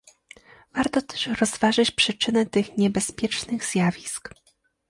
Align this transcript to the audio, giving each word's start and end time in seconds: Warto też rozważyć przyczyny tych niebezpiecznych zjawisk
Warto 0.75 1.01
też 1.01 1.27
rozważyć 1.27 1.91
przyczyny 1.91 2.45
tych 2.45 2.77
niebezpiecznych 2.77 3.65
zjawisk 3.65 4.29